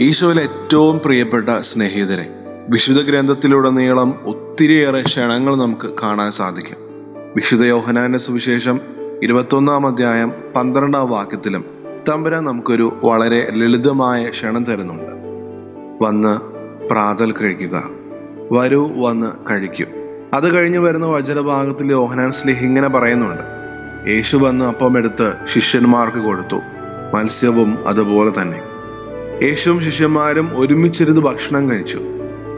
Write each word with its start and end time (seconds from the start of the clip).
ഈശോയിൽ 0.00 0.40
ഏറ്റവും 0.40 1.00
പ്രിയപ്പെട്ട 1.04 1.48
സ്നേഹിതരെ 1.60 2.28
വിശുദ്ധ 2.68 3.02
ഗ്രന്ഥത്തിലുടനീളം 3.02 4.20
ഒത്തിരിയേറെ 4.26 5.02
ക്ഷണങ്ങൾ 5.02 5.56
നമുക്ക് 5.56 5.90
കാണാൻ 6.02 6.30
സാധിക്കും. 6.30 6.76
വിശുദ്ധ 7.36 7.64
യോഹനാന്റെ 7.64 8.18
സുവിശേഷം 8.18 8.80
ഇരുപത്തൊന്നാം 9.22 9.86
അധ്യായം 9.86 10.32
പന്ത്രണ്ടാം 10.56 11.10
വാക്യത്തിലും 11.10 11.64
തമ്പുരാൻ 12.08 12.44
നമുക്കൊരു 12.44 13.00
വളരെ 13.04 13.50
ലളിതമായ 13.50 14.28
ക്ഷണം 14.28 14.64
തരുന്നുണ്ട്. 14.64 15.14
വന്ന് 16.04 16.38
പ്രാതൽ 16.88 17.32
കഴിക്കുക. 17.32 17.82
വരൂ 18.52 18.90
വന്ന് 18.96 19.26
കഴിക്കൂ. 19.50 19.84
അത് 20.34 20.54
കഴിഞ്ഞ് 20.54 20.78
വരുന്ന 20.78 21.06
വചനഭാഗത്തിൽ 21.06 21.90
യോഹനാൻ 21.90 22.32
സ്ലിഹ് 22.32 22.64
ഇങ്ങനെ 22.64 22.88
പറയുന്നുണ്ട്. 22.88 23.42
യേശു 24.10 24.36
വന്ന് 24.36 24.64
അപ്പം 24.64 24.98
എടുത്ത് 24.98 25.32
ശിഷ്യന്മാർക്ക് 25.46 26.18
കൊടുത്തു. 26.18 26.60
മത്സ്യവും 27.14 27.88
അതുപോലെ 27.88 28.42
തന്നെ. 28.42 28.75
യേശുവും 29.42 29.82
ശിഷ്യന്മാരും 29.82 30.50
ഒരുമിച്ചിരുന്ന് 30.58 31.20
ഭക്ഷണം 31.20 31.70
കഴിച്ചു. 31.70 32.00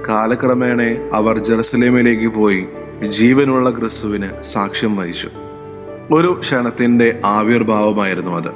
കാലക്രമേണ 0.08 0.82
അവർ 1.12 1.38
ജെറുസലേമിലേക്ക് 1.38 2.28
പോയി 2.28 2.66
ജീവനുള്ള 3.08 3.70
ക്രിസ്തുവിന് 3.70 4.42
സാക്ഷ്യം 4.42 4.96
വഹിച്ചു. 4.96 5.28
ഒരു 6.12 6.36
ക്ഷണത്തിന്റെ 6.40 7.20
ആവിർഭാവമായിരുന്നു 7.24 8.30
അത്. 8.30 8.50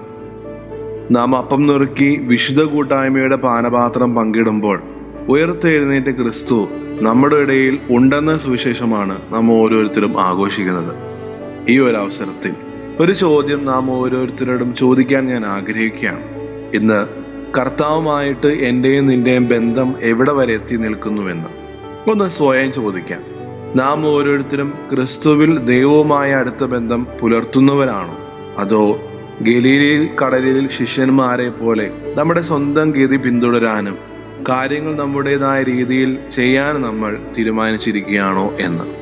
നാം 1.10 1.36
അപ്പം 1.36 1.66
നുറുക്കി 1.66 2.20
വിശുദ്ധ 2.22 2.62
കൂട്ടായ്മയുടെ 2.62 3.36
പാനപാത്രം 3.36 4.14
പങ്കിടുമ്പോൾ 4.14 4.82
ഉയർത്തെഴുന്നേറ്റ 5.28 6.10
ക്രിസ്തു 6.10 6.68
നമ്മുടെ 7.00 7.36
ഇടയിൽ 7.36 7.78
ഉണ്ടെന്ന 7.90 8.36
സുവിശേഷമാണ് 8.36 9.20
നാം 9.32 9.52
ഓരോരുത്തരും 9.52 10.20
ആഘോഷിക്കുന്നത്. 10.20 10.94
ഈ 11.68 11.78
ഒരു 11.78 11.96
അവസരത്തിൽ 11.96 12.54
ഒരു 13.00 13.12
ചോദ്യം 13.12 13.64
നാം 13.64 13.90
ഓരോരുത്തരോടും 13.90 14.74
ചോദിക്കാൻ 14.74 15.26
ഞാൻ 15.26 15.46
ആഗ്രഹിക്കുകയാണ്. 15.46 16.20
ഇന്ന് 16.74 17.21
കർത്താവുമായിട്ട് 17.58 18.46
എന്റെയും 18.46 19.06
നിന്റെയും 19.06 19.48
ബന്ധം 19.48 19.94
എവിടെ 20.02 20.32
വരെ 20.32 20.54
എത്തി 20.54 20.76
നിൽക്കുന്നുവെന്ന് 20.76 21.48
ഒന്ന് 22.10 22.28
സ്വയം 22.28 22.72
ചോദിക്കാം. 22.72 23.22
നാം 23.76 24.06
ഓരോരുത്തരും 24.06 24.74
ക്രിസ്തുവിൽ 24.90 25.58
ദൈവവുമായ 25.58 26.32
അടുത്ത 26.32 26.64
ബന്ധം 26.64 27.06
പുലർത്തുന്നവരാണോ? 27.20 28.18
അതോ 28.58 28.98
ഗലീലയിൽ 29.40 30.10
കടലിൽ 30.24 30.68
ശിഷ്യന്മാരെ 30.68 31.50
പോലെ 31.50 31.90
നമ്മുടെ 32.18 32.40
സ്വന്തം 32.40 32.90
ഗതി 32.90 33.16
പിന്തുടരാനും 33.16 33.98
കാര്യങ്ങൾ 34.48 34.94
നമ്മുടേതായ 34.94 35.62
രീതിയിൽ 35.62 36.28
ചെയ്യാൻ 36.28 36.82
നമ്മൾ 36.82 37.18
തീരുമാനിച്ചിരിക്കുകയാണോ 37.38 38.52
എന്ന്? 38.60 39.01